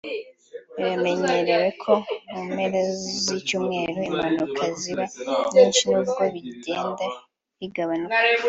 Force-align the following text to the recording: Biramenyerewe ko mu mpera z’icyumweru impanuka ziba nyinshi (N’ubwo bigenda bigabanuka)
Biramenyerewe 0.75 1.67
ko 1.83 1.93
mu 2.31 2.41
mpera 2.51 2.79
z’icyumweru 3.23 3.99
impanuka 4.09 4.63
ziba 4.79 5.05
nyinshi 5.51 5.81
(N’ubwo 5.91 6.23
bigenda 6.35 7.05
bigabanuka) 7.59 8.17